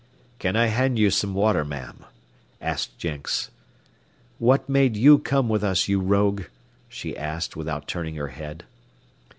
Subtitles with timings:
[0.39, 2.05] "Can I hand you some water, ma'm?"
[2.59, 3.51] asked Jenks.
[4.39, 6.45] "What made you come with us, you rogue?"
[6.89, 8.63] she asked, without turning her head.